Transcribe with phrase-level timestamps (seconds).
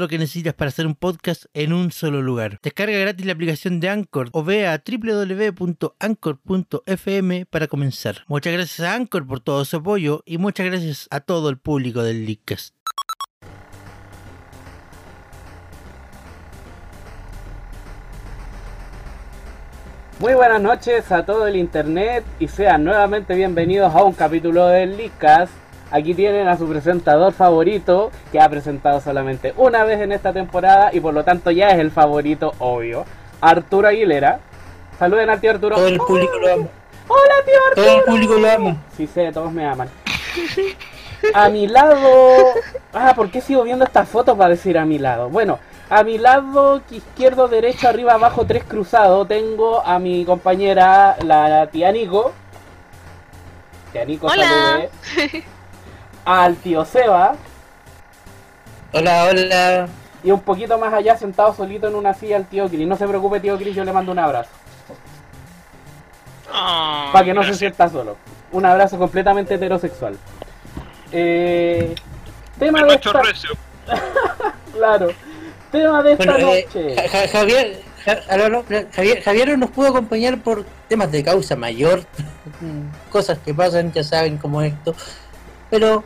[0.00, 2.58] lo que necesitas para hacer un podcast en un solo lugar.
[2.62, 5.86] Descarga gratis la aplicación de Anchor o ve a www.anchor.fm
[7.46, 8.24] para comenzar.
[8.26, 12.02] Muchas gracias a Anchor por todo su apoyo y muchas gracias a todo el público
[12.02, 12.74] del Leadcast.
[20.18, 24.96] Muy buenas noches a todo el internet y sean nuevamente bienvenidos a un capítulo del
[24.96, 25.52] Leadcast.
[25.90, 30.90] Aquí tienen a su presentador favorito, que ha presentado solamente una vez en esta temporada
[30.92, 33.04] y por lo tanto ya es el favorito obvio.
[33.40, 34.38] Arturo Aguilera.
[34.98, 35.76] Saluden al tío Arturo.
[35.76, 36.66] Todo el público lo ama.
[37.08, 37.86] Hola tío Arturo.
[37.86, 38.76] Todo el público lo ama.
[38.96, 39.88] Sí sé, todos me aman.
[41.34, 41.98] A mi lado...
[42.92, 45.28] Ah, ¿por qué sigo viendo esta foto para decir a mi lado?
[45.28, 51.66] Bueno, a mi lado izquierdo, derecho, arriba, abajo, tres cruzados, tengo a mi compañera, la
[51.66, 52.32] tía Nico.
[53.92, 54.46] Tía Nico, Hola.
[54.46, 55.44] salude.
[56.30, 57.34] Al tío Seba.
[58.92, 59.88] Hola, hola.
[60.22, 62.86] Y un poquito más allá, sentado solito en una silla, el tío Chris.
[62.86, 64.50] No se preocupe, tío Chris, yo le mando un abrazo.
[66.52, 68.16] Oh, para que no se sienta solo.
[68.52, 70.16] Un abrazo completamente heterosexual.
[71.10, 71.96] Eh,
[72.60, 73.12] tema Me de esta...
[74.72, 75.08] Claro.
[75.72, 77.08] Tema de esta Bueno, eh, noche.
[77.08, 77.82] Ja- Javier,
[78.94, 82.04] Javier, Javier no nos pudo acompañar por temas de causa mayor,
[83.10, 84.94] cosas que pasan, ya saben como esto,
[85.70, 86.02] pero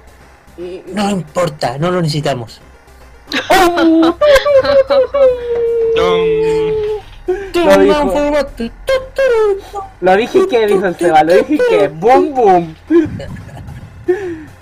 [0.56, 2.60] no importa, no lo necesitamos.
[7.54, 8.14] Lo dijo.
[10.00, 12.76] Lo dije que, dice el Seba, lo dije que, boom, boom.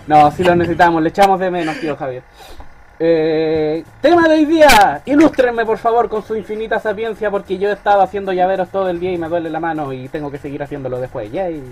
[0.06, 2.22] No, si lo necesitamos, le echamos de menos, tío Javier.
[3.04, 7.72] Eh, tema de hoy día, ilústrenme por favor con su infinita sapiencia porque yo he
[7.72, 10.62] estado haciendo llaveros todo el día y me duele la mano y tengo que seguir
[10.62, 11.32] haciéndolo después.
[11.32, 11.62] Yay.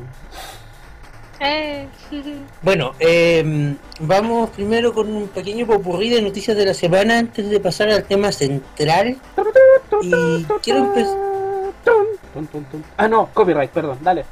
[1.41, 1.89] Eh,
[2.63, 7.59] Bueno, eh, vamos primero con un pequeño popurrí de noticias de la semana antes de
[7.61, 9.17] pasar al tema central.
[10.03, 11.17] Y quiero empezar...
[12.97, 14.25] Ah, no, copyright, perdón, dale.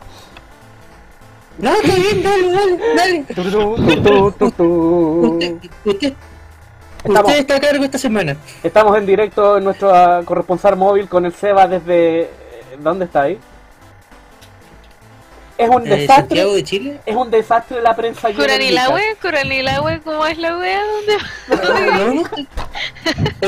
[1.59, 3.21] No, está bien, dale, dale, dale.
[3.29, 3.55] Usted,
[5.85, 6.13] usted,
[7.05, 8.37] Estamos, usted está a cargo esta semana.
[8.63, 12.23] estamos en directo en nuestro ah, corresponsal móvil con el Seba desde...
[12.23, 12.29] eh,
[12.81, 13.39] ¿Dónde está ahí?
[15.59, 16.15] Es un Eh, desastre.
[16.17, 17.01] Santiago de Chile.
[17.05, 19.03] Es un desastre la prensa aquí en el Curanilahue.
[19.21, 20.81] Curanilahue, ¿cómo es la wea?
[20.87, 21.17] ¿Dónde
[21.99, 22.23] No, no, no.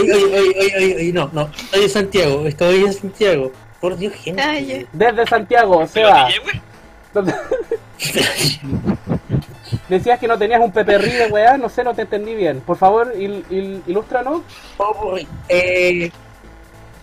[0.00, 1.50] Oye, oye, oye, oye, oye, oye, no, no.
[1.56, 3.53] Estoy en Santiago, estoy en Santiago.
[3.81, 4.43] Por Dios, gente.
[4.43, 4.59] Ah.
[4.93, 6.26] Desde Santiago, ¿Pero Seba.
[6.26, 6.60] DJ, wey?
[7.15, 7.34] ¿dónde-
[9.88, 12.60] Decías que no tenías un peperrí de weá, no sé, no te entendí bien.
[12.60, 14.42] Por favor, il, il- ilústranos.
[14.77, 15.27] Popurrí.
[15.48, 16.10] Eh,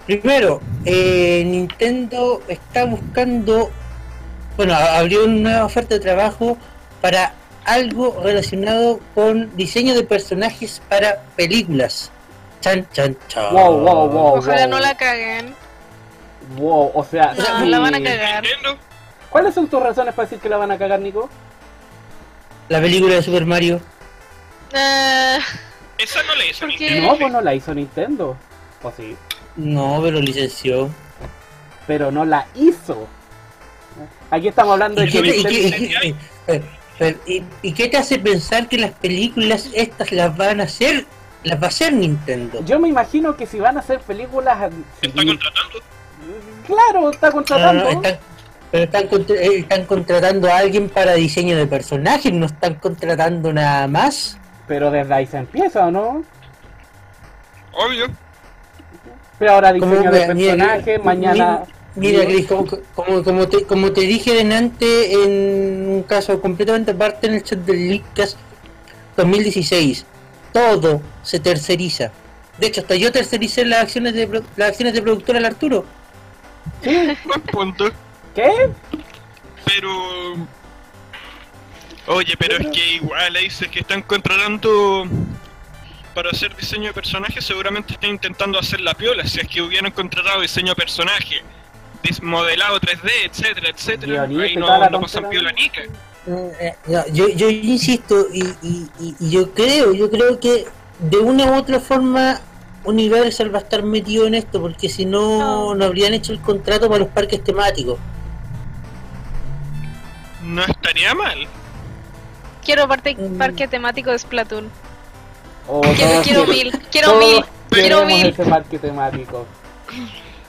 [0.05, 3.69] primero, eh, Nintendo está buscando,
[4.57, 6.57] bueno, abrió una nueva oferta de trabajo
[7.01, 7.33] para
[7.65, 12.11] algo relacionado con diseño de personajes para películas.
[12.61, 13.53] Chan, chan, chan.
[13.53, 14.37] Wow, wow, wow.
[14.39, 14.69] Ojalá wow.
[14.71, 15.53] no la caguen.
[16.57, 17.65] Wow, o sea, No, sí.
[17.69, 18.43] la van a cagar.
[18.43, 18.77] Nintendo.
[19.29, 21.29] ¿Cuáles son tus razones para decir que la van a cagar, Nico?
[22.69, 23.79] La película de Super Mario.
[24.73, 25.37] Ah,
[25.97, 26.89] Esa no la hizo ¿Por qué?
[26.89, 27.11] Nintendo.
[27.11, 28.37] No, pues no la hizo Nintendo.
[28.83, 29.15] O sí,
[29.55, 30.89] No, pero licenció.
[31.85, 33.07] pero no la hizo.
[34.31, 37.71] Aquí estamos hablando de ¿Y que qué, te- y qué- Nintendo- y qué- y- y
[37.73, 41.05] qué te hace pensar que las películas estas las van a hacer?
[41.43, 42.63] Las va a hacer Nintendo.
[42.65, 44.71] Yo me imagino que si van a hacer películas...
[45.01, 45.79] Está contratando.
[46.65, 47.91] Claro, está no, contratando.
[47.93, 48.01] no,
[48.71, 53.53] pero están, contra- eh, están contratando a alguien para diseño de personajes, no están contratando
[53.53, 54.37] nada más.
[54.67, 56.23] Pero desde ahí se empieza, ¿o no?
[57.71, 58.07] Obvio.
[59.39, 61.61] Pero ahora diseño de personajes, mi- mañana...
[61.97, 67.27] Mira, Chris, como, como, como, te, como te dije delante en un caso completamente aparte
[67.27, 68.37] en el chat del Leakcast
[69.17, 70.05] 2016,
[70.53, 72.11] todo se terceriza.
[72.59, 75.85] De hecho, hasta yo tercericé las acciones de pro- las acciones de productora al Arturo.
[76.83, 77.89] Buen punto.
[78.35, 78.69] ¿Qué?
[79.65, 79.89] Pero.
[82.07, 85.05] Oye, pero es que igual ahí dices que están contratando
[86.15, 89.25] para hacer diseño de personaje, seguramente están intentando hacer la piola.
[89.27, 91.41] Si es que hubieran contratado diseño de personaje
[92.21, 94.23] modelado 3D, etcétera, etcétera.
[94.23, 95.81] Ahí no, no pasan piola nica.
[97.13, 100.65] Yo, yo insisto y, y- y- y yo creo, yo creo que
[100.99, 102.41] de una u otra forma
[102.83, 105.85] Universal va a estar metido en esto porque si no, No.
[105.85, 107.97] habrían hecho el contrato para los parques temáticos.
[110.43, 111.47] No estaría mal.
[112.63, 113.37] Quiero parte, Mm.
[113.37, 114.69] parque temático de Splatoon.
[115.67, 118.27] O Quiero, quiero mil, quiero todos mil, quiero queremos mil.
[118.27, 119.45] ese parque temático.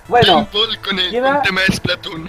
[0.09, 2.27] Bueno, Paintball con el queda- con tema de Splatoon.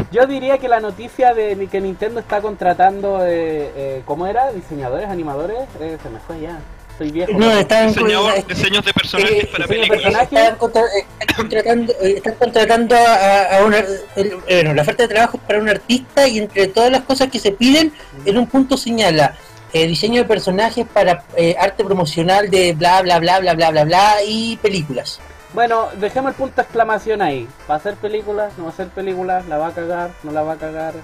[0.12, 4.52] yo diría que la noticia de que Nintendo está contratando, eh, eh, ¿cómo era?
[4.52, 5.58] ¿Diseñadores, animadores?
[5.80, 6.60] Eh, se me fue ya.
[6.98, 7.32] Soy viejo.
[7.32, 10.02] No, están, Diseñador, diseños de personajes eh, para películas.
[10.02, 10.32] personajes.
[10.38, 13.78] están, contra- eh, están contratando, eh, están contratando a, a una,
[14.14, 17.28] el- bueno, la oferta de trabajo es para un artista y entre todas las cosas
[17.30, 17.92] que se piden,
[18.26, 19.34] en un punto señala
[19.72, 23.84] eh, diseño de personajes para eh, arte promocional de bla bla bla bla bla bla
[23.84, 25.18] bla y películas.
[25.52, 27.48] Bueno, dejemos el punto de exclamación ahí.
[27.68, 28.52] ¿Va a hacer películas?
[28.56, 29.46] ¿No va a hacer películas?
[29.46, 30.10] ¿La va a cagar?
[30.22, 30.94] ¿No la va a cagar?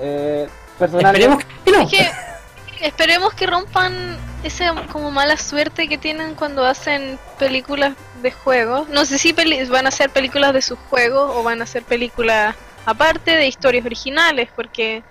[0.00, 0.48] Eh,
[0.78, 1.20] personalmente...
[1.20, 1.80] Esperemos que no.
[1.82, 7.92] Es que esperemos que rompan esa como mala suerte que tienen cuando hacen películas
[8.22, 8.88] de juegos.
[8.88, 11.82] No sé si peli- van a hacer películas de sus juegos o van a hacer
[11.82, 12.54] películas
[12.86, 15.02] aparte de historias originales, porque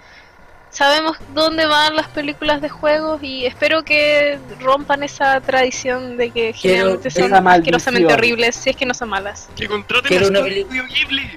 [0.71, 6.53] sabemos dónde van las películas de juegos y espero que rompan esa tradición de que
[6.53, 9.49] generalmente son asquerosamente horribles, si es que no son malas.
[9.55, 11.31] Que contraten Quiero a una Studio Ghibli.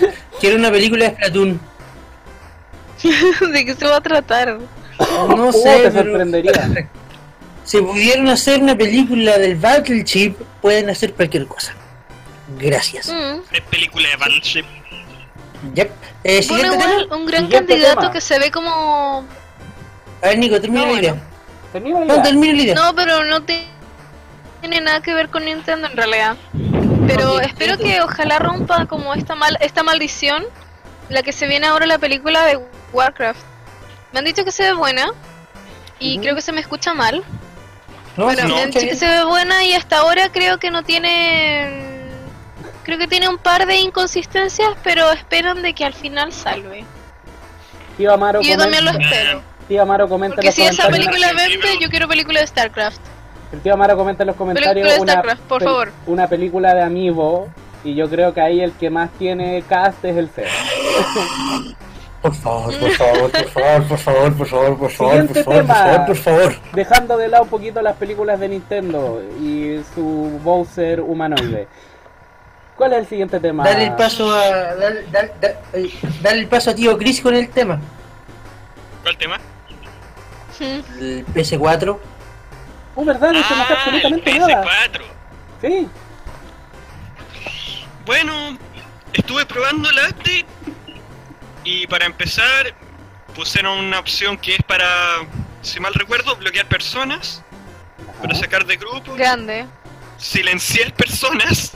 [0.40, 1.60] Quiero una película de Splatoon.
[3.52, 4.58] ¿De qué se va a tratar?
[4.58, 4.66] No
[5.48, 6.86] Uh, sé, te sorprendería.
[7.64, 11.74] si pudieran hacer una película del Battleship, pueden hacer cualquier cosa.
[12.58, 13.08] Gracias.
[13.08, 13.40] Mm.
[13.52, 14.64] Es película de Battleship.
[15.74, 15.90] Yep.
[15.90, 15.92] Eh,
[16.24, 17.16] Bueno, siguiente igual, tema.
[17.16, 18.12] un gran Siguiente candidato tema.
[18.12, 19.24] que se ve como
[20.22, 21.14] A ver, Nico, termina No, la idea.
[21.72, 22.04] bueno.
[22.06, 22.74] No, termina la idea.
[22.74, 23.66] No, pero no te-
[24.60, 26.36] tiene nada que ver con Nintendo en realidad.
[27.06, 30.44] Pero Ok, espero que ojalá rompa como esta mal esta maldición,
[31.08, 32.58] la que se viene ahora la película de
[32.92, 33.40] Warcraft.
[34.12, 35.12] Me han dicho que se ve buena
[35.98, 36.22] y Ujú.
[36.22, 37.22] creo que se me escucha mal.
[38.16, 40.82] No, Bueno, me han dicho que se ve buena y hasta ahora creo que no
[40.82, 41.89] tiene
[42.90, 46.84] creo que tiene un par de inconsistencias, pero esperan de que al final salve.
[47.96, 49.42] Tío Amaro, Y yo también lo espero.
[49.68, 51.16] tío Amaro comenta en Porque los si esa comentarios.
[51.16, 53.00] película vende, yo quiero película de StarCraft.
[53.52, 55.92] El tío Amaro comenta en los comentarios Película de una, StarCraft, por favor.
[56.06, 57.48] una película de Amiibo
[57.84, 60.46] y yo creo que ahí el que más tiene cast es el Feo.
[62.20, 65.66] Por favor, por favor, por favor, por favor, por favor, por favor, Siguiente por favor,
[65.66, 65.74] por tema.
[65.74, 66.54] favor, por favor.
[66.74, 71.66] Dejando de lado un poquito las películas de Nintendo y su Bowser humanoide.
[72.80, 73.62] ¿Cuál es el siguiente tema?
[73.62, 74.40] Dale el paso a.
[74.74, 75.92] Dale, dale- dale- eh,
[76.22, 77.78] dale el paso a tío Chris con el tema.
[79.02, 79.38] ¿Cuál tema?
[80.58, 82.00] El PS4.
[82.94, 84.62] Oh, verdad, no se Ah, absolutamente el nada.
[84.64, 85.02] PS4.
[85.60, 85.88] Sí.
[88.06, 88.56] Bueno,
[89.12, 90.46] estuve probando el update
[91.64, 92.74] y para empezar
[93.36, 94.86] pusieron una opción que es para,
[95.60, 97.42] si mal recuerdo, bloquear personas,
[98.22, 99.66] para sacar de grupo, Grande.
[100.16, 101.72] silenciar personas,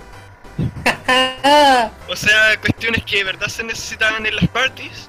[2.08, 5.08] o sea, cuestiones que de verdad se necesitaban en las parties.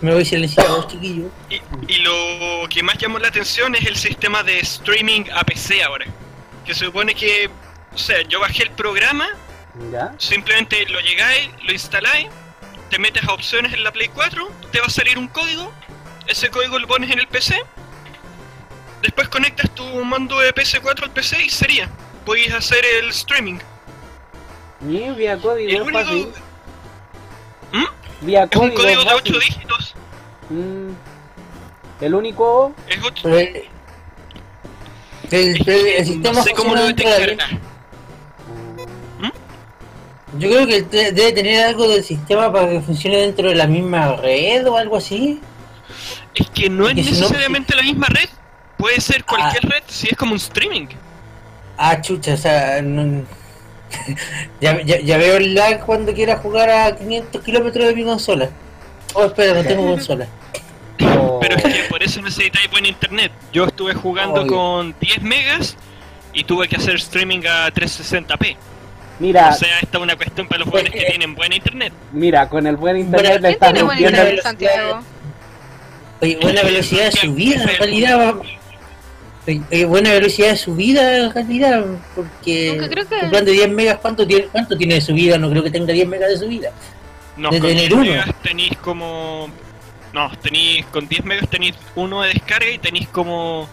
[0.00, 1.30] Me voy silenciado, chiquillo.
[1.48, 5.82] Y, y lo que más llamó la atención es el sistema de streaming a PC
[5.82, 6.06] ahora.
[6.64, 7.50] Que se supone que,
[7.94, 9.28] o sea, yo bajé el programa,
[9.92, 10.14] ¿Ya?
[10.18, 12.28] simplemente lo llegáis, lo instaláis,
[12.90, 15.72] te metes a opciones en la Play 4, te va a salir un código,
[16.26, 17.60] ese código lo pones en el PC,
[19.02, 21.88] después conectas tu mando de PS4 al PC y sería.
[22.24, 23.58] Podéis hacer el streaming.
[24.80, 26.28] Ni vía código El único fácil.
[27.72, 28.26] ¿Mm?
[28.26, 29.40] Vía es un código, de 8 fácil.
[29.40, 29.94] dígitos.
[30.50, 30.90] Mm.
[32.00, 33.68] El único Es Pero el,
[35.30, 37.36] el, el sistema no sé cómo lo detectará.
[40.38, 44.16] Yo creo que debe tener algo del sistema para que funcione dentro de la misma
[44.16, 45.40] red o algo así.
[46.34, 48.28] Es que no es Porque si no- necesariamente la misma red.
[48.78, 49.68] Puede ser cualquier Ah.
[49.74, 50.86] red si es como un streaming.
[51.76, 53.24] Ah, chucha, o sea, no-
[54.60, 58.50] ya, ya, ya veo el lag cuando quiera jugar a 500 kilómetros de mi consola.
[59.14, 60.26] Oh, espera, no tengo consola.
[60.98, 63.32] Pero es que por eso necesitáis buen internet.
[63.52, 64.52] Yo estuve jugando Obvio.
[64.52, 65.76] con 10 megas
[66.32, 68.56] y tuve que hacer streaming a 360p.
[69.18, 71.92] Mira, O sea, esta es una cuestión para los jóvenes que tienen buen internet.
[72.12, 74.42] mira, con el buen internet Bueno, le ¿Quién estás tiene buen rompiendo.
[74.42, 75.00] Santiago?
[76.22, 78.34] Oye, buena velocidad de subida en realidad.
[79.46, 83.52] Oye, oye, buena velocidad de subida en realidad, porque Aunque creo que- un plan de
[83.52, 85.38] 10 megas, ¿cuánto tiene, ¿cuánto tiene de subida?
[85.38, 86.70] No creo que tenga 10 megas de subida.
[87.36, 88.02] No, de con tener 10 uno.
[88.10, 89.48] megas tenéis como.
[90.12, 90.84] No, tenéis.
[90.86, 93.68] Con 10 megas tenéis uno de descarga y tenéis como.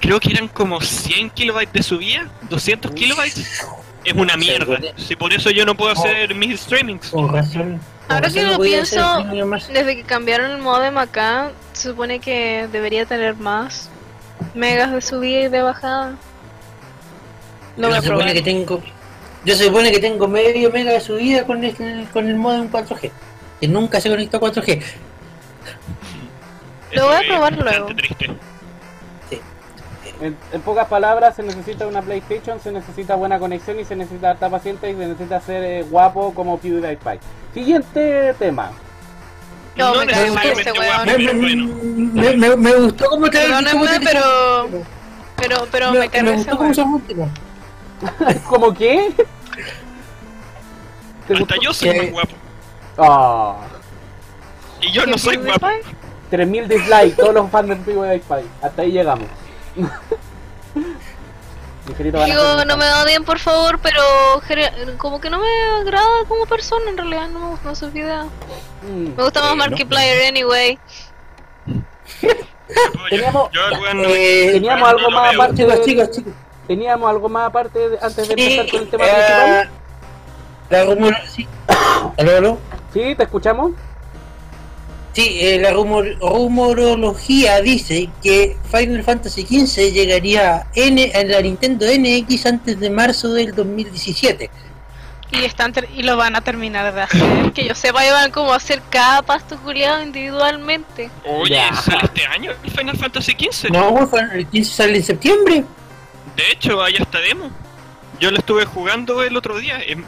[0.00, 3.66] Creo que eran como 100 kilobytes de subida, 200 kilobytes.
[4.02, 4.78] es una mierda.
[4.96, 5.98] Si por eso yo no puedo Oh.
[5.98, 7.10] hacer mis streamings.
[7.10, 7.78] Con razón.
[8.06, 9.24] con Ahora que lo pienso.
[9.72, 13.89] Desde que cambiaron el modem acá, se supone que debería tener más
[14.54, 16.16] megas de subida y de bajada.
[17.76, 18.34] Lo voy Yo a se supone probar.
[18.34, 18.82] que tengo.
[19.44, 23.10] Yo se supone que tengo medio mega de subida con el, con el modem 4G.
[23.60, 24.82] Que nunca se conectó a 4G.
[26.92, 27.86] Lo voy a probar luego.
[27.94, 28.30] triste.
[30.20, 34.30] En, en pocas palabras, se necesita una PlayStation, se necesita buena conexión y se necesita
[34.32, 37.20] harta paciente y se necesita ser eh, guapo como PewDiePie.
[37.54, 38.70] Siguiente tema.
[39.76, 41.04] No, No me necesariamente ese guapo.
[41.04, 41.06] weón.
[41.06, 41.74] Me, me- bueno.
[42.14, 44.68] me- me- me gustó cómo te Perdónenme, cómo te- pero-
[45.36, 47.28] Pero, pero me, me, carga me gustó son últimos.
[48.48, 49.12] ¿Cómo qué?
[51.26, 51.54] ¿Te Hasta gustó?
[51.62, 52.32] yo soy más guapo.
[52.98, 53.56] Ah,
[54.80, 55.68] Y yo no ¿Qué soy guapo.
[56.30, 58.44] 3000 dislikes, todos los fans de PewDiePie.
[58.62, 59.26] Hasta ahí llegamos.
[61.98, 64.00] Digo, hacer no un me odien por favor, pero
[64.98, 65.46] como que no me
[65.80, 68.26] agrada como persona en realidad, no me gustan sus videos.
[68.82, 69.16] Mm.
[69.16, 70.78] Me gusta más Sí, Markiplier anyway.
[73.10, 73.60] Teníamos- Yo
[74.08, 75.42] Eh, Teníamos algo más veo.
[75.42, 76.32] aparte chicos, de- chicos, chicos.
[76.66, 79.70] Teníamos algo más aparte de- antes de Sí, empezar con el tema eh, principal.
[80.70, 81.16] La rumor...
[81.28, 81.48] Sí.
[82.18, 82.58] ¿Aló, aló?
[82.92, 83.72] Sí, te escuchamos.
[85.12, 91.86] Sí, eh, la rumor, rumorología dice que Final Fantasy XV llegaría N, a la Nintendo
[91.86, 94.50] NX antes de marzo del 2017.
[95.32, 97.52] Y están ter- y lo van a terminar de hacer.
[97.52, 101.10] Que yo sepa, van como a hacer cada pasto culiado individualmente.
[101.24, 101.72] Oye, Ya.
[101.74, 103.70] ¿sale este año el Final Fantasy XV?
[103.70, 105.64] No, Final- el 15 sale en septiembre.
[106.36, 107.50] De hecho, hay hasta demo.
[108.20, 109.78] Yo lo estuve jugando el otro día.
[109.86, 110.04] em-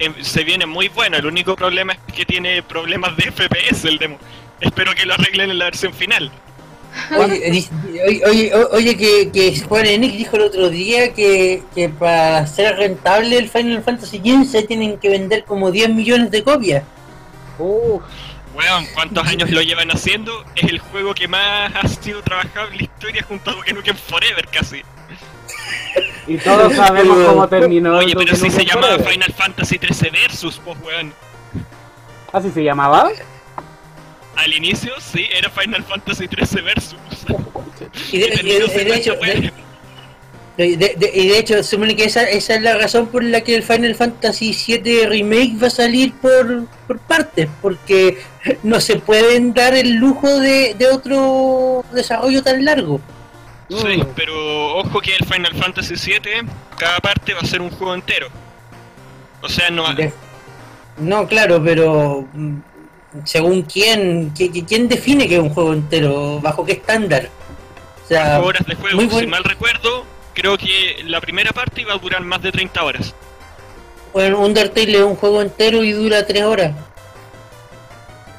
[0.00, 1.16] em, se viene muy bueno.
[1.16, 4.18] El único problema es que tiene problemas de FPS el demo.
[4.64, 6.30] Espero que lo arreglen en la versión final.
[7.18, 7.68] Oye,
[8.06, 12.76] oye, oye, oye, que, que Juan Enix dijo el otro día que, que para ser
[12.76, 16.84] rentable el Final Fantasy XV tienen que vender como 10 millones de copias.
[17.58, 18.02] Uf,
[18.54, 20.44] Weón, ¿cuántos años lo llevan haciendo?
[20.54, 23.96] Es el juego que más ha sido trabajado en la historia junto a Duke Nukem
[23.96, 24.82] Forever casi.
[26.28, 27.98] y todos sabemos cómo terminó.
[27.98, 29.12] Oye, pero si se llamaba Forever.
[29.12, 31.12] Final Fantasy 13 Versus, pues weón.
[32.32, 33.10] ¿Así se llamaba?
[34.36, 36.96] Al inicio, sí, era Final Fantasy 13 Versus.
[38.12, 39.14] Y de, Y de- hecho,
[40.56, 43.56] de, y de hecho, se supone que esa, esa es la razón por la que
[43.56, 48.18] el Final Fantasy VII Remake va a salir por, por partes, porque
[48.62, 53.00] no se pueden dar el lujo de, de otro desarrollo tan largo.
[53.68, 56.42] Sí, pero ojo que el Final Fantasy 7,
[56.76, 58.28] cada parte va a ser un juego entero.
[59.42, 60.12] O sea, no De-
[60.98, 62.28] no, claro, pero
[63.24, 67.28] según quién, ¿qui- qui- quién define que es un juego entero, bajo qué estándar.
[68.04, 69.00] O sea, horas de juego.
[69.00, 70.04] muy Si mal recuerdo,
[70.34, 73.14] creo que la primera parte iba a durar más de 30 horas.
[74.12, 76.72] bueno, Undertale es un juego entero y dura 3 horas.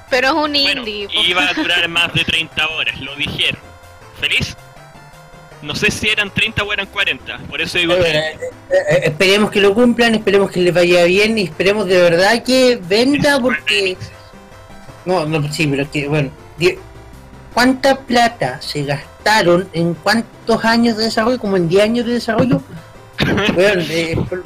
[0.10, 1.08] Pero es un Bueno, indie.
[1.28, 3.60] iba a durar más de 30 horas, lo dijeron.
[4.20, 4.56] ¿Feliz?
[5.62, 9.00] No sé si eran 30 o eran 40, por eso digo Eh, que eh, eh,
[9.06, 13.40] esperemos que lo cumplan, esperemos que les vaya bien y esperemos de verdad que venda
[13.40, 13.98] porque...
[15.06, 16.30] No, no, sí, pero que, bueno,
[17.54, 21.40] ¿cuánta plata se gastaron en cuántos años de desarrollo?
[21.40, 22.62] Como en 10 años de desarrollo.
[23.54, 24.44] Bueno, eh, pro-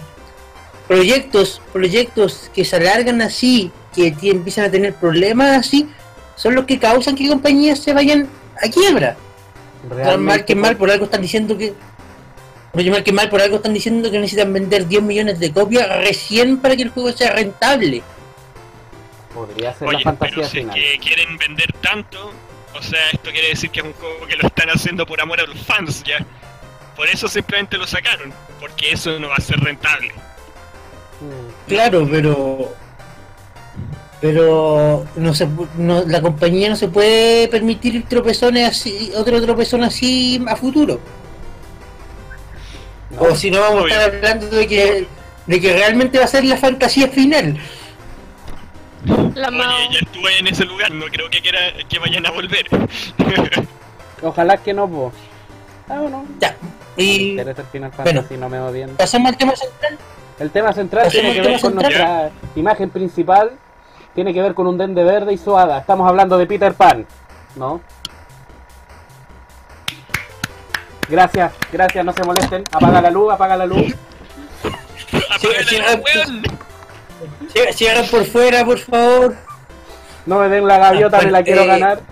[0.88, 5.90] proyectos, proyectos que se alargan así, que empiezan a tener problemas así,
[6.36, 8.28] son los que causan que compañías se vayan
[8.64, 9.16] a quiebra.
[10.04, 11.74] Tan mal que mal, por algo están diciendo que.
[12.74, 15.88] Oye, mal que mal, por algo están diciendo que necesitan vender 10 millones de copias
[16.04, 18.04] recién para que el juego sea rentable.
[19.48, 22.34] Podría ser Oye, la fantasía pero si es que quieren vender tanto,
[22.78, 25.40] o sea, esto quiere decir que es un juego que lo están haciendo por amor
[25.40, 26.18] a los fans ya.
[26.96, 30.10] Por eso simplemente lo sacaron, porque eso no va a ser rentable.
[31.22, 31.70] Mm.
[31.70, 32.74] Claro, pero.
[34.22, 39.82] Pero no se, pu- no, la compañía no se puede permitir tropezones así, otro tropezón
[39.86, 41.00] así a futuro.
[43.12, 43.96] No, O si no vamos Obvio.
[43.96, 45.08] a estar hablando de que,
[45.48, 47.58] de que realmente va a ser la fantasía final.
[49.36, 49.76] La Mao.
[49.76, 52.68] Oye, ya estuve en ese lugar, no creo que quiera que vayan a volver.
[54.22, 55.12] Ojalá que no, po.
[55.88, 56.26] Ah, bueno.
[56.40, 56.56] Ya.
[56.98, 58.26] Y Interesa el Final bueno.
[58.38, 59.98] No me al tema central.
[60.40, 61.92] El tema central Pasemos tiene que ver con central.
[61.92, 63.52] nuestra imagen principal.
[64.16, 65.80] Tiene que ver con un dende verde y su hada.
[65.80, 67.06] Estamos hablando de Peter Pan,
[67.56, 67.82] ¿no?
[71.08, 72.64] Gracias, gracias, no se molesten.
[72.72, 73.94] Apaga la luz, apaga la luz.
[75.30, 75.78] Apágala, sí,
[76.16, 76.44] weón.
[77.76, 79.36] Cierra- por fuera, por favor.
[80.26, 82.02] No me den la gaviota, Ah, me la quiero ganar.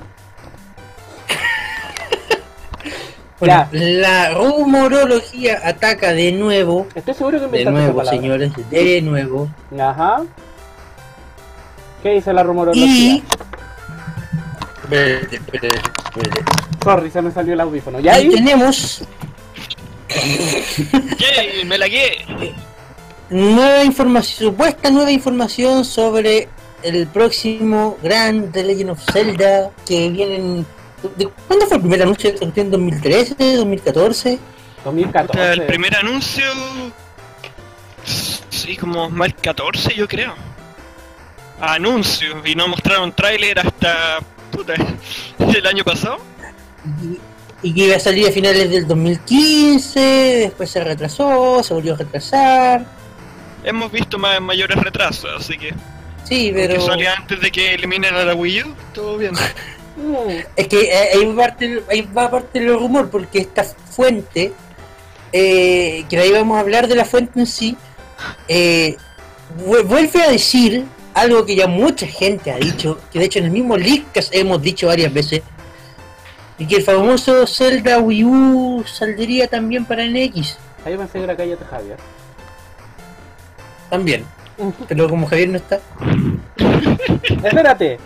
[3.40, 3.80] Bueno, Ya.
[3.80, 6.88] la rumorología ataca de nuevo.
[6.96, 9.48] Estoy seguro que De inventaste esa nuevo, señores, de nuevo.
[9.80, 10.24] Ajá.
[12.02, 12.84] ¿Qué dice la rumorología?
[12.86, 13.24] Y.
[14.84, 16.42] Espérate, espérate, espérate.
[16.84, 18.00] Sorry, se me salió el audífono.
[18.00, 18.30] ¿Ya Y ahí?
[18.34, 19.04] tenemos
[21.20, 21.64] ¡Yay!
[21.66, 22.26] ¡Me lagué!
[23.30, 26.48] Nueva información, supuesta nueva información sobre
[26.84, 30.66] el próximo gran The Legend of Zelda que vienen.
[31.18, 32.34] ¿de ¿Cuándo fue el primer anuncio?
[32.40, 33.36] ¿En 2013?
[33.36, 34.40] ¿2014?
[34.84, 35.54] 2014.
[35.54, 36.46] El primer anuncio.
[38.50, 40.34] Sí, como más 14, yo creo.
[41.60, 44.20] Anuncio, y no mostraron tráiler hasta.
[44.52, 44.74] puta.
[45.40, 46.18] el año pasado.
[47.04, 47.20] Y,
[47.70, 51.98] y que iba a salir a finales del 2015, después se retrasó, se volvió a
[51.98, 52.86] retrasar.
[53.68, 55.74] Hemos visto más, mayores retrasos, así que.
[56.24, 56.82] Sí, Que pero.
[56.82, 59.34] salía antes de que eliminen a la Wii U, todo bien.
[59.98, 64.54] Mm, Es que eh, ahí va parte, ahí va parte del rumor, porque esta fuente,
[65.34, 67.76] eh, que ahí vamos a hablar de la fuente en sí,
[68.48, 68.96] eh,
[69.66, 73.46] vu- vuelve a decir algo que ya mucha gente ha dicho, que de hecho en
[73.46, 75.42] el mismo Leakcast hemos dicho varias veces,
[76.60, 81.36] y que el famoso Zelda Wii U saldría también para NX, Ahí pensé que era
[81.70, 81.98] Javier.
[83.90, 84.26] También.
[84.88, 85.80] Pero como Javier no está,
[87.44, 88.00] Espérate.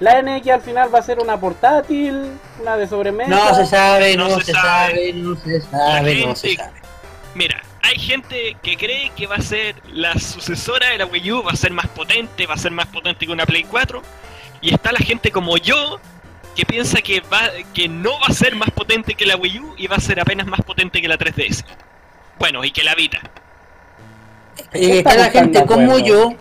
[0.00, 3.30] La NX al final va a ser una portátil, una de sobremesa.
[3.30, 5.12] no se sabe, no, No se, se sabe, sabe.
[5.12, 6.72] no se sabe, no se sabe.
[7.36, 11.42] Mira, hay gente que cree que va a ser la sucesora de la Wii U,
[11.44, 14.02] va a ser más potente, va a ser más potente que una Play 4.
[14.60, 16.00] Y está la gente como yo
[16.56, 19.74] que piensa que va que no va a ser más potente que la Wii U
[19.78, 21.64] y va a ser apenas más potente que la 3DS.
[22.38, 23.20] Bueno, y que la Vita.
[24.74, 26.32] Eh, Está la gente como yo,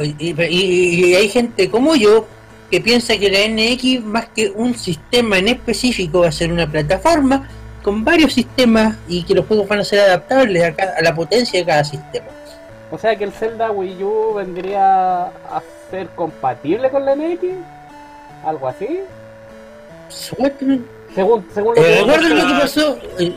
[0.00, 2.26] y, y- y hay gente como yo
[2.70, 6.66] que piensa que la NX más que un sistema en específico va a ser una
[6.70, 7.48] plataforma
[7.82, 11.14] con varios sistemas y que los juegos van a ser adaptables a, cada- a la
[11.14, 12.26] potencia de cada sistema.
[12.90, 17.44] O sea que el Zelda Wii U vendría a ser compatible con la NX.
[18.46, 19.00] Algo así.
[21.14, 22.98] Según, según lo Eh, que ¿Recuerdan lo que la- pasó?
[23.18, 23.32] Eh,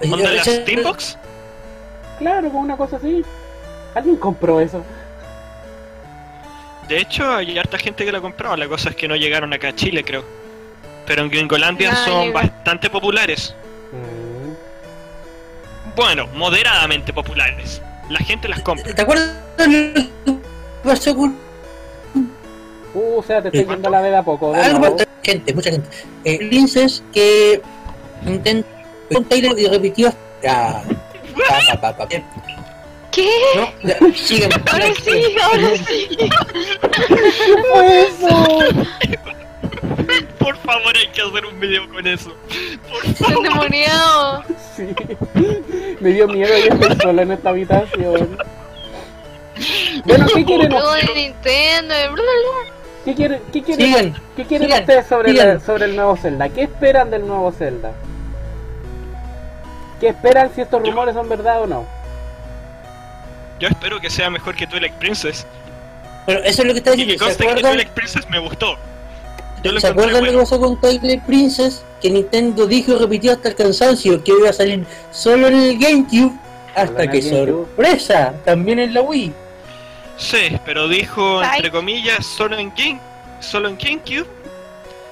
[0.00, 1.18] eh, ¿Onda la eh, Steambox?
[2.18, 3.22] Claro, con una cosa así.
[3.94, 4.82] ¿Alguien compró eso?
[6.88, 8.56] De hecho, hay harta gente que la compró.
[8.56, 10.24] La cosa es que no llegaron acá a Chile, creo.
[11.06, 13.54] Pero en Gringolandia Ah, son bastante populares.
[13.92, 15.96] Mm.
[15.96, 17.80] Bueno, moderadamente populares.
[18.08, 18.94] La gente las compra.
[18.94, 20.08] ¿Te acuerdas lo que
[20.84, 21.36] pasó con
[22.94, 24.52] Uh, o sea, te estoy yendo la veda poco.
[24.52, 25.86] de algo gente, mucha gente.
[26.24, 27.60] Eh, Princess que
[28.24, 28.66] intentó
[29.12, 30.14] con Taylor y repitió
[30.48, 30.82] ah,
[31.48, 32.22] pa, pa, pa, pa.
[33.10, 33.30] ¿Qué?
[33.56, 33.72] ¿no?
[33.82, 34.50] Ya, sigan.
[34.70, 36.08] Ahora sí, ahora sí.
[36.18, 38.58] ¿Qué fue eso?
[40.38, 42.34] Por favor, hay que hacer un video con eso.
[42.90, 43.46] Por Se favor.
[43.46, 44.44] endemoniado.
[44.76, 44.86] Sí.
[46.00, 48.38] Me dio miedo y estoy solo en esta habitación.
[50.04, 51.94] Bueno, ¿qué quieren, de Nintendo.
[52.12, 52.72] bla, bla.
[53.06, 54.22] qué quieren, qué quieren, Sigan.
[54.36, 55.48] qué quieren sigan, ustedes sobre, sigan.
[55.54, 56.48] la- sobre el nuevo Zelda?
[56.50, 57.92] ¿Qué esperan del nuevo Zelda?
[60.00, 61.86] ¿Qué esperan si estos rumores son verdad o no?
[63.58, 65.46] Yo espero que sea mejor que Twilight Princess.
[66.26, 67.24] Bueno, eso es lo que está Y que diciendo.
[67.24, 68.76] ¿Se conste que Twilight Princess me gustó.
[69.62, 70.40] Yo ¿se acuerdan lo que bueno.
[70.40, 71.82] pasó con Twilight Princess?
[72.00, 75.78] Que Nintendo dijo y repitió hasta el cansancio que iba a salir solo en el
[75.78, 76.32] GameCube.
[76.74, 79.32] Hasta que sorpresa, también en la Wii.
[80.18, 83.00] Sí, pero dijo entre comillas solo en Game,
[83.40, 84.26] solo en GameCube.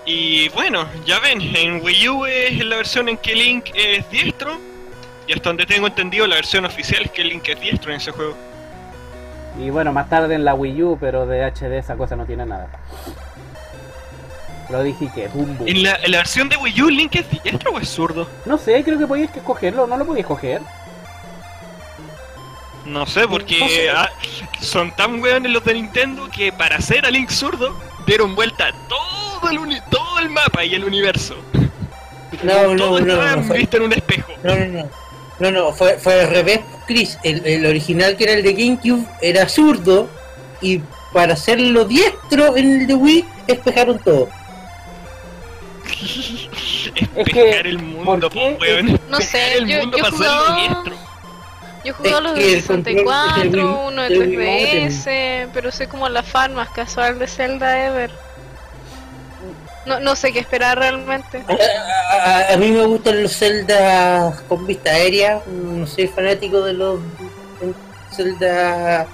[0.05, 4.59] Y bueno, ya ven, en Wii U es la versión en que Link es diestro.
[5.26, 8.10] Y hasta donde tengo entendido, la versión oficial es que Link es diestro en ese
[8.10, 8.34] juego.
[9.58, 12.44] Y bueno, más tarde en la Wii U, pero de HD esa cosa no tiene
[12.44, 12.68] nada.
[14.70, 15.68] Lo dije que, boom, boom.
[15.68, 18.28] ¿En la, en la versión de Wii U Link es diestro o es zurdo?
[18.46, 20.60] No sé, creo que podías escogerlo, ¿no lo podías escoger?
[22.84, 23.90] No sé, porque No sé.
[23.90, 24.10] ah,
[24.60, 29.50] son tan weones los de Nintendo que para hacer a Link zurdo dieron vuelta todo
[29.50, 31.34] el, uni- todo el mapa y el universo.
[32.42, 34.32] No, todo no, no, visto en un espejo.
[34.42, 34.88] no, no, no.
[35.40, 37.18] No, no, fue, fue al revés, Chris.
[37.25, 40.09] El, el original que era el de GameCube era zurdo
[40.61, 40.81] y
[41.12, 44.29] para hacerlo diestro en el de Wii espejaron todo.
[47.16, 48.57] Es que, pescar el mundo, ¿por qué?
[48.59, 49.01] po, weón.
[49.09, 50.94] No sé, el yo- mundo yo jugaba- diestro.
[51.85, 54.88] Yo he jugado Es los de el control del 64, Wii- uno de del Wii
[54.88, 58.11] 3DS, pero soy como la fan más casual de Zelda ever.
[59.87, 61.44] No, no sé qué esperar realmente.
[61.47, 65.42] A, a- a mí me gustan los Zelda con vista aérea.
[65.47, 67.01] No soy fanático de los
[68.12, 69.07] Zelda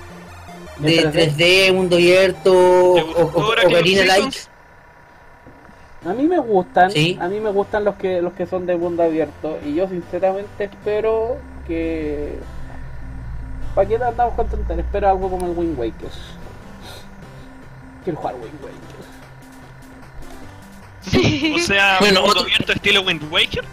[0.78, 1.34] de ¿De 3D?
[1.36, 2.50] 3D, mundo abierto
[2.94, 4.34] ¿Te o, o, Ocarina Light.
[6.06, 7.18] A mí me gustan, Sí.
[7.20, 10.64] a mí me gustan los que los que son de mundo abierto y yo sinceramente
[10.64, 12.38] espero que
[13.74, 14.86] ¿Para qué andamos con tonterías?
[14.86, 16.08] Espero algo como el Wind Waker.
[18.02, 19.09] Quiero jugar Wind Waker.
[21.56, 23.64] O sea, Bueno, otro- abierto estilo Wind Waker.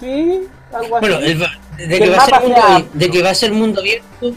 [0.00, 0.40] Sí,
[0.72, 1.00] algo así.
[1.00, 3.80] Bueno, el va- de, Que va a ser mundo, de que va a ser mundo
[3.80, 4.32] abierto.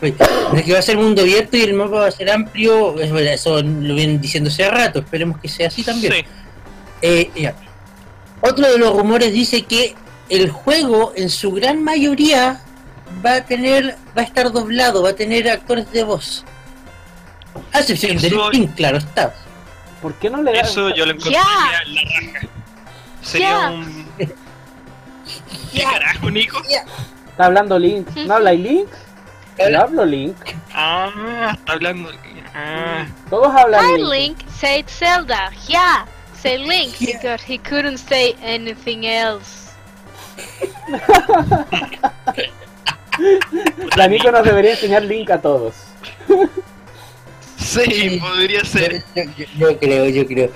[0.00, 3.62] De que va a ser mundo abierto y el mapa va a ser amplio, eso
[3.62, 6.12] lo vienen diciendo hace rato, esperemos que sea así también.
[6.12, 6.24] Sí.
[7.00, 7.54] Eh, ya.
[8.42, 9.94] Otro de los rumores dice que
[10.28, 12.60] el juego en su gran mayoría
[13.24, 16.44] va a tener, va a estar doblado, va a tener actores de voz.
[17.72, 19.34] A excepción del Eso- Link, claro está.
[20.04, 21.42] ¿Por qué no le dan Eso yo lo encontraría
[21.86, 22.46] la raja.
[23.22, 23.70] Sería Ya.
[23.70, 24.06] un.
[25.72, 26.62] ¿Qué carajo, Nico?
[27.30, 28.06] Está hablando Link.
[28.14, 28.86] ¿No habla Link?
[29.58, 30.36] Yo hablo Link.
[30.74, 32.10] Ah, está hablando.
[32.54, 34.10] Ah, Todos hablan Hi Link.
[34.10, 35.50] Link, said Zelda.
[35.66, 36.04] Yeah,
[36.38, 39.70] say Link because he couldn't say anything else.
[43.96, 45.74] La Nico nos debería enseñar Link a todos.
[47.80, 49.02] sí, podría ser.
[49.14, 50.50] Yo, yo- yo creo, yo creo.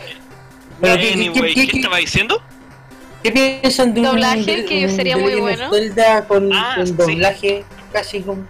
[0.80, 2.42] Bueno, ¿qué- Anyway, qué- ¿qué, qué- qué- estaba diciendo?
[3.22, 5.70] ¿Qué piensan de un Doblaje, de- que un sería muy bueno.
[5.70, 6.92] Zelda con, Ah, con sí.
[6.94, 8.46] doblaje casi como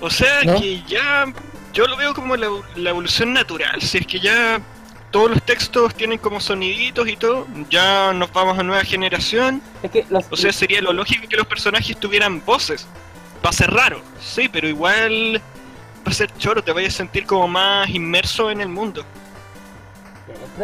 [0.00, 0.60] O sea ¿No?
[0.60, 1.26] que ya.
[1.72, 3.80] Yo lo veo como la, la evolución natural.
[3.80, 4.60] Si es que ya
[5.10, 9.62] todos los textos tienen como soniditos y todo, ya nos vamos a nueva generación.
[9.82, 12.86] Es que los, O sea, sería lo lógico que los personajes tuvieran voces.
[13.44, 15.40] Va a ser raro, sí, pero igual
[16.06, 19.04] va a ser choro, te vayas a sentir como más inmerso en el mundo.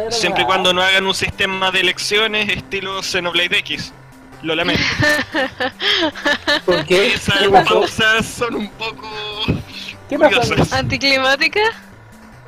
[0.09, 3.93] Siempre y cuando no hagan un sistema de elecciones estilo Xenoblade X.
[4.41, 4.81] Lo lamento.
[6.65, 9.09] porque Esas ¿Qué pausas son un poco
[10.07, 10.39] ¿Qué pasó?
[10.39, 10.73] curiosas.
[10.73, 11.59] ¿Anticlimática?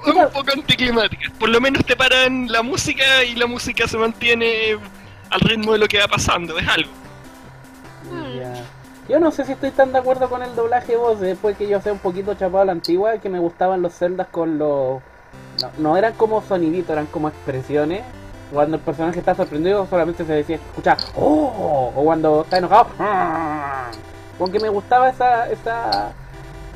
[0.05, 1.31] Un poco anticlimáticas.
[1.37, 4.77] Por lo menos te paran la música y la música se mantiene
[5.29, 6.57] al ritmo de lo que va pasando.
[6.57, 6.91] Es algo.
[9.11, 11.67] Yo no sé si estoy tan de acuerdo con el doblaje de voz, después que
[11.67, 15.01] yo sea un poquito chapado a la antigua, que me gustaban los celdas con los...
[15.61, 18.03] No, no eran como soniditos, eran como expresiones.
[18.53, 21.91] Cuando el personaje está sorprendido solamente se decía, escucha, ¡oh!
[21.93, 22.87] O cuando está enojado.
[24.39, 26.13] Porque me gustaba esa, esa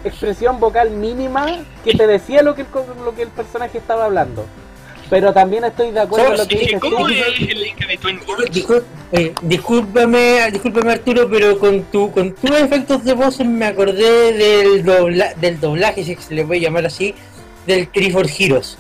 [0.04, 1.46] expresión vocal mínima
[1.86, 2.66] que te decía lo que
[3.06, 4.44] lo que el personaje estaba hablando.
[5.10, 7.08] Pero también estoy de acuerdo con lo que Es que, dices ¿Cómo tú.
[7.14, 8.20] es el link between
[9.12, 14.84] eh, discúlpame, discúlpame Arturo, pero con tu con tus efectos de voz me acordé del
[14.84, 17.14] dobla, del doblaje, si se le puede llamar así,
[17.68, 18.78] del Trifor Heroes.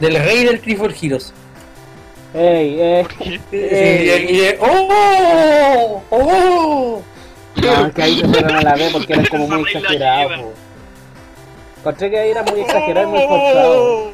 [0.00, 1.32] Del rey del Trifor Heroes.
[2.34, 6.02] Ey, eh, Porque y de- ¡Oh!
[6.10, 7.02] ¡Oh!
[7.56, 10.52] No, es que ahí se fueron a la vez porque era como muy exagerado.
[11.78, 14.12] Encontré que ahí era muy exagerado y muy forzado.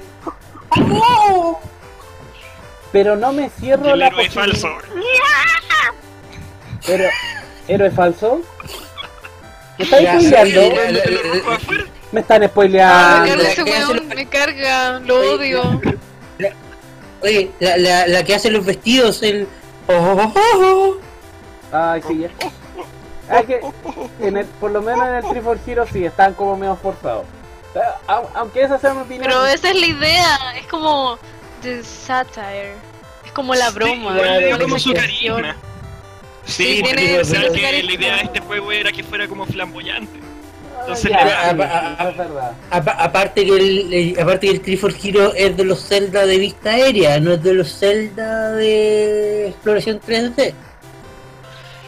[0.71, 1.40] ¡Oh!
[2.93, 4.79] Pero no me cierro el la héroe posibilidad- falso.
[6.87, 7.05] Pero,
[7.69, 8.41] ¿héroe falso?
[9.79, 10.61] ¿Me están Ya, spoileando?
[12.13, 13.23] Me están Ah, spoileando.
[13.23, 15.81] me carga ese weón, me carga, lo odio.
[17.23, 19.47] Oye, la, la, la que hace los vestidos, el.
[19.89, 19.93] ¡Oh!
[19.95, 20.97] oh, oh, oh.
[21.77, 22.31] Ay, sí, ya.
[23.31, 23.61] Ah, que
[24.21, 27.25] en el, por lo menos en el 3 Hero sí, están como medio forzados.
[28.35, 29.25] Aunque esa sea mi opinión.
[29.27, 31.17] Pero esa es la idea, es como
[31.61, 32.75] the satire.
[33.25, 34.17] Es como la broma.
[34.19, 35.57] Sí, la como su carisma.
[36.47, 37.83] Sí, tiene- que carisma.
[37.83, 40.19] la idea de este juego era que fuera como flamboyante.
[40.81, 42.53] Entonces le a- a- verdad.
[42.71, 46.71] Aparte que el eh, aparte que el Trifor Hero es de los Zelda de vista
[46.71, 50.55] aérea, no es de los Zelda de exploración 3D.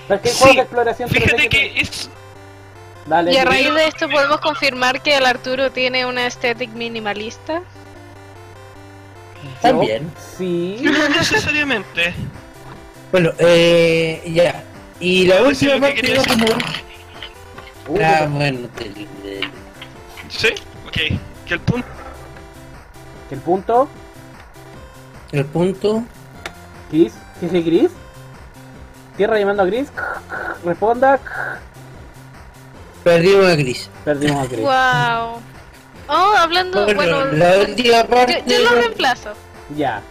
[0.09, 2.11] Pero es que hay Sí, juegos de exploración 3D Fíjate te- que es
[3.07, 7.63] Dale, Y a raíz de esto podemos confirmar que el Arturo tiene una estética minimalista.
[9.61, 10.11] También.
[10.39, 10.79] Sí.
[10.83, 12.15] no necesariamente.
[13.11, 14.63] Bueno, eh, ya.
[15.01, 16.29] Y la última que parte decir.
[16.29, 16.47] como...
[17.89, 19.41] Uh, Ah, bueno, terrible.
[20.29, 20.49] Sí,
[20.87, 20.97] ok.
[21.47, 21.89] Que el punto
[23.31, 23.89] El punto,
[25.33, 26.05] El punto...
[26.91, 27.91] Chris, ¿qué es Chris?
[29.17, 29.89] Tierra llamando a Chris.
[30.65, 31.19] Responda.
[33.03, 33.91] Perdimos a Gris.
[34.05, 34.61] Perdimos a Chris.
[34.61, 35.52] Wow.
[36.15, 38.43] Oh, hablando, Bueno, bueno, la última parte...
[38.47, 39.33] yo, yo lo reemplazo.
[39.77, 40.03] Ya.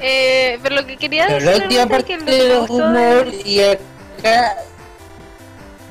[0.00, 3.42] Eh, pero lo que quería decir la última realmente es parte que de humor de-
[3.44, 4.56] y acá...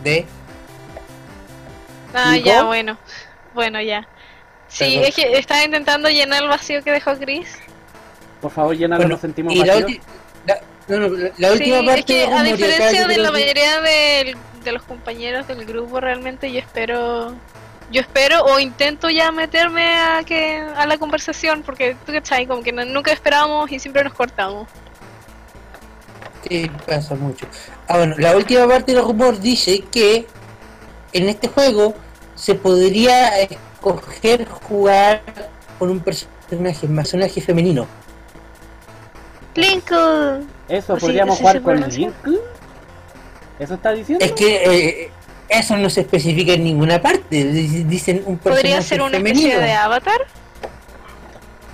[0.03, 0.25] De...
[2.13, 2.45] Ah, ¿Nico?
[2.47, 2.97] ya, bueno.
[3.53, 4.07] Bueno, ya.
[4.67, 5.03] Sí, Perdón.
[5.09, 7.57] es que estaba intentando llenar el vacío que dejó Chris.
[8.41, 9.91] Por favor, llenalo, Bueno, nos sentimos y la, vacíos.
[9.91, 10.01] ulti-
[10.47, 13.31] la- no, no, la- última sí, parte es que de a diferencia de la que-
[13.33, 17.35] mayoría del- de los compañeros del grupo, realmente yo espero
[17.91, 22.63] yo espero o intento ya meterme a que a la conversación porque tú cachai, como
[22.63, 24.67] que no- nunca esperábamos y siempre nos cortamos.
[26.47, 27.47] Sí, pasa mucho.
[27.87, 30.27] Ah, bueno, la última parte del rumor dice que
[31.13, 31.95] en este juego
[32.35, 35.21] se podría escoger jugar
[35.79, 37.87] por un personaje, un personaje femenino.
[39.55, 40.43] Linkle.
[40.67, 41.79] Eso, podríamos sí jugar con.
[41.89, 42.13] Link.
[43.57, 44.23] ¿Eso está diciendo?
[44.25, 44.55] Es que
[45.05, 45.11] eh,
[45.49, 47.43] eso no se especifica en ninguna parte.
[47.45, 49.47] Di- Dicen un personaje Podría ser una femenino.
[49.47, 50.21] especie de avatar.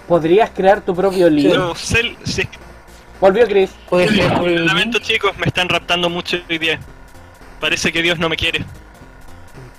[0.08, 1.54] Podrías crear tu propio Link.
[1.54, 2.48] No, Cell, que-
[3.20, 3.70] Volvió Chris.
[3.92, 6.80] Lamento chicos, me están raptando mucho hoy día.
[7.60, 8.66] Parece que Dios no me quiere.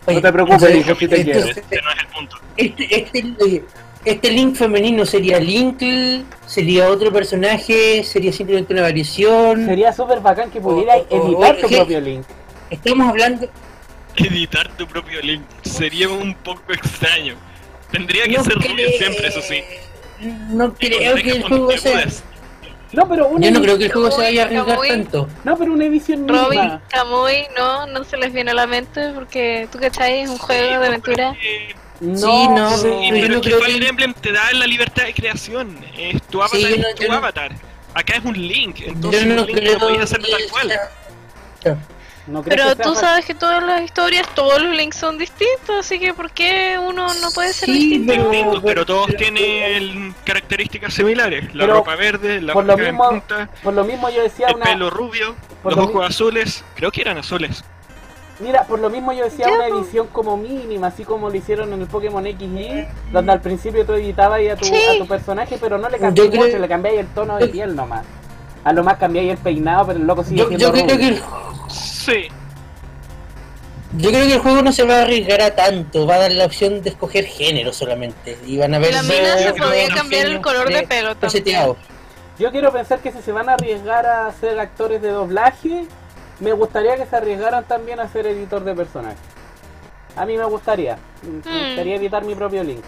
[0.07, 1.41] Oye, No te preocupes, entonces- hijo, si te quiero.
[1.47, 2.37] Este no es el punto.
[2.57, 3.65] Este, este, oye,
[4.05, 9.67] este link femenino sería Linkle, sería otro personaje, sería simplemente una variación.
[9.67, 12.25] Sería súper bacán que O- o- editar o- tu propio Link.
[12.71, 13.49] Estamos hablando.
[14.17, 17.35] Editar tu propio link sería un poco extraño.
[17.91, 19.63] Tendría que no ser creo- rubio siempre, eso sí.
[20.51, 22.07] No creo con que el juego sea.
[22.93, 25.29] No, pero una Yo no creo que el juego se vaya a arriesgar tanto.
[25.45, 26.83] No, pero una edición Robin, mínima.
[26.89, 30.81] Kamui, no, no se les viene a la mente porque tú cachai, es un juego
[30.81, 31.35] de aventura.
[32.01, 34.53] No, Sí, no, Sí, Pero pero yo es que creo Fire que- Emblem te da
[34.53, 35.79] la libertad de creación.
[35.97, 37.53] Es tu avatar Sí, yo no- es tu yo no- avatar.
[37.95, 40.43] Acá es un link, Yo entonces no un link creo lo podías hacer que tal
[40.51, 40.69] cual.
[41.63, 41.79] sea-
[42.27, 45.77] no creo Pero que tú sabes que todas las historias, todos los links son distintos,
[45.81, 48.13] así que ¿por qué uno no puede ser Sí, distinto?
[48.13, 51.55] pero- Distintos, pero todos pero- tienen características similares.
[51.55, 54.57] La Pero ropa verde, la por lo en punta, Por lo mismo yo decía el
[54.57, 54.65] una.
[54.67, 56.65] pelo rubio, por los lo ojos mi- azules.
[56.77, 57.65] Creo que eran azules.
[58.41, 61.73] Mira, por lo mismo yo decía Ya, una edición como mínima, así como lo hicieron
[61.73, 64.75] en el Pokémon XY, donde al principio tú editabas a tu, Sí.
[64.95, 68.05] a tu personaje, pero no le cambiáis mucho, le cambiáis el tono de piel nomás.
[68.65, 71.09] A lo más cambiáis el peinado, pero el loco sigue Yo, siendo yo creo que
[71.09, 71.23] el,
[72.05, 72.29] Sí,
[73.99, 76.33] yo creo que el juego no se va a arriesgar a tanto, va a dar
[76.33, 78.39] la opción de escoger género solamente.
[78.47, 81.75] Y van a ver La mina se podía cambiar el color de pre- pelo también.
[82.39, 85.87] Yo quiero pensar que si se van a arriesgar a ser actores de doblaje,
[86.41, 89.19] me gustaría que se arriesgaran también a ser editor de personajes.
[90.17, 90.97] A mí me gustaría.
[91.23, 91.67] Me Hmm.
[91.69, 92.83] gustaría editar mi propio link.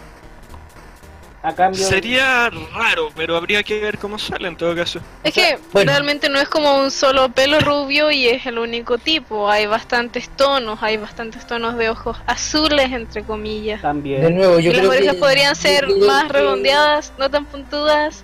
[1.45, 1.85] A cambio...
[1.85, 4.99] sería raro, pero habría que ver cómo sale en todo caso.
[5.23, 5.91] Es que bueno.
[5.91, 9.47] realmente no es como un solo pelo rubio y es el único tipo.
[9.49, 13.77] Hay bastantes tonos, hay bastantes tonos de ojos azules, entre comillas.
[13.79, 14.35] De También.
[14.35, 17.45] nuevo, yo y las creo orejas que podrían ser creo más que- redondeadas, no tan
[17.45, 18.23] puntudas.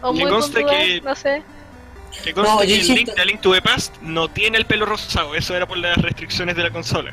[0.00, 1.42] O muy puntudas, que- no sé.
[2.24, 4.84] Que conste No, que el link de Link to the Past no tiene el pelo
[4.86, 7.12] rosado, eso era por las restricciones de la consola.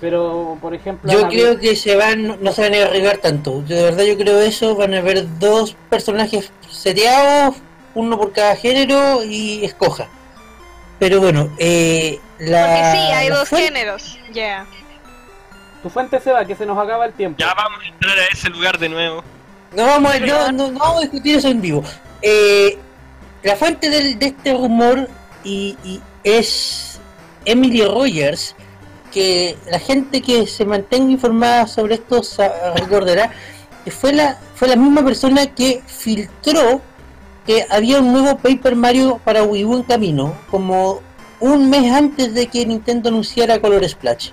[0.00, 1.10] Pero, por ejemplo...
[1.10, 3.62] Yo creo que se van, no se van a arriesgar tanto.
[3.62, 7.56] De verdad yo creo eso, van a haber dos personajes seteados,
[7.94, 10.08] uno por cada género y escoja.
[10.98, 12.66] Pero bueno, eh, la...
[12.66, 14.18] Porque sí, hay dos fuente- géneros.
[14.32, 14.66] Ya.
[15.82, 17.38] Tu fuente se va, que se nos acaba el tiempo.
[17.38, 19.22] Ya vamos a entrar a ese lugar de nuevo.
[19.74, 21.82] No vamos, a- no, no, no vamos a discutir eso en vivo.
[22.22, 22.78] Eh,
[23.42, 25.08] la fuente del- de este rumor
[25.44, 26.98] y, y es
[27.44, 28.54] Emily Rogers,
[29.16, 32.20] que la gente que se mantenga informada sobre esto
[32.76, 33.30] recordará
[33.82, 36.82] que fue la, fue la misma persona que filtró
[37.46, 41.00] que había un nuevo Paper Mario para Wii U en camino, como
[41.40, 44.32] un mes antes de que Nintendo anunciara Color Splash.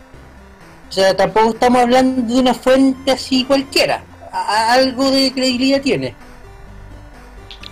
[0.89, 4.03] O sea, tampoco estamos hablando de una fuente así cualquiera.
[4.33, 6.13] A- algo de credibilidad tiene.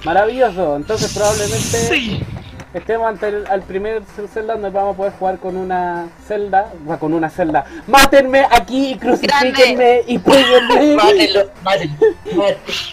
[0.06, 0.78] Maravilloso.
[0.78, 2.24] Entonces probablemente Sí.
[2.73, 4.03] Estemos ante el al primer
[4.34, 6.71] Zelda donde vamos a poder jugar con una celda.
[6.89, 7.65] Va, con una celda.
[7.88, 10.95] Mátenme aquí y crucifíquenme y péguenme.
[10.95, 11.95] Mátenlo, mátenlo,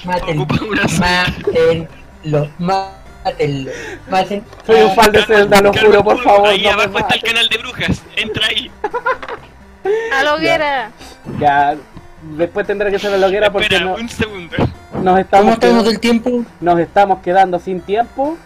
[0.05, 0.47] mátenlo,
[0.99, 3.71] mátenlo, mátenlo,
[4.11, 4.45] mátenlo.
[4.67, 6.49] Soy un fan de Zelda, lo Carmen juro, por favor.
[6.49, 8.03] Ahí no abajo está el canal de brujas.
[8.17, 8.71] Entra ahí.
[10.12, 10.91] A la hoguera.
[11.38, 11.77] Ya,
[12.37, 14.57] después tendré que ser la loguera porque Espera, no, un segundo.
[14.57, 16.45] nos, ¿Cómo estamos estamos quedando, del tiempo?
[16.61, 18.37] nos estamos quedando sin tiempo.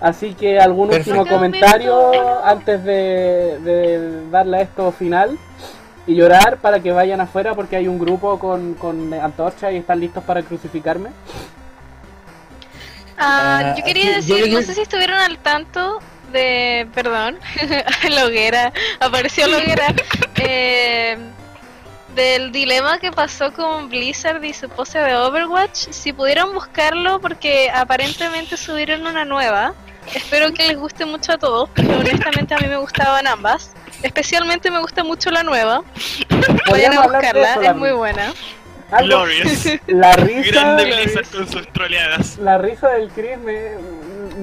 [0.00, 1.20] Así que algún Perfecto.
[1.20, 5.38] último comentario antes de, de darle a esto final
[6.06, 10.00] y llorar para que vayan afuera porque hay un grupo con, con antorcha y están
[10.00, 11.08] listos para crucificarme.
[13.16, 16.00] Ah, Ah, yo quería yo- yo decir, no sé si estuvieron al tanto
[16.32, 17.38] de, perdón,
[18.10, 19.94] la hoguera, apareció la hoguera,
[20.36, 21.16] eh,
[22.14, 25.90] del dilema que pasó con Blizzard y su pose de Overwatch.
[25.90, 29.74] Si pudieran buscarlo, porque aparentemente subieron una nueva.
[30.14, 33.72] Espero que les guste mucho a todos, porque honestamente a mí me gustaban ambas.
[34.02, 35.82] Especialmente me gusta mucho la nueva.
[36.70, 38.32] Vayan a buscarla, eso, es muy buena.
[39.02, 39.66] Glorious.
[39.86, 42.38] la risa, Grande Blizzard con sus troleadas.
[42.38, 43.38] la risa del Chris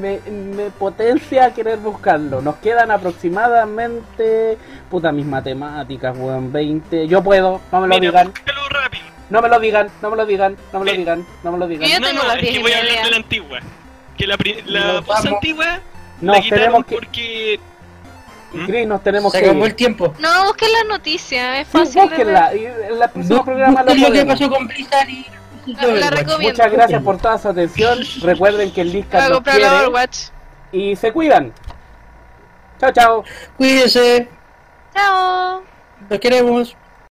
[0.02, 2.42] me, me, me potencia a querer buscarlo.
[2.42, 4.58] Nos quedan aproximadamente,
[4.90, 7.08] puta, mis matemáticas, weón, 20.
[7.08, 8.34] Yo puedo, no me lo Mira, digan.
[8.70, 9.04] rápido.
[9.30, 11.68] No me lo digan, no me lo digan, no me lo digan, no me lo
[11.68, 11.90] digan.
[11.90, 13.60] Yo no, tengo no, las es que voy a hablar de la antigua.
[14.18, 15.80] Que la, pri- la voz antigua la
[16.22, 16.96] Nos quitaron tenemos que.
[16.96, 17.60] porque...
[18.54, 18.66] ¿Mm?
[18.66, 19.46] Chris, nos tenemos Se que.
[19.46, 19.72] acabó ir.
[19.72, 20.14] el tiempo.
[20.20, 22.50] No, busquen la noticia, es Sí, fácil de búsquenla.
[22.50, 22.58] ver.
[22.62, 25.26] Y en el próximo Bu- programa lo que pasó con Blizzard y...
[25.65, 26.50] La- la recomiendo.
[26.50, 28.00] Muchas gracias por toda su atención.
[28.21, 30.17] Recuerden que el Voy Discord a nos comprar la quiere Overwatch.
[30.71, 31.54] y se cuidan.
[32.80, 33.24] Chao, chao.
[33.58, 34.28] Cuídense,
[34.93, 35.62] Chao.
[36.10, 36.76] los queremos.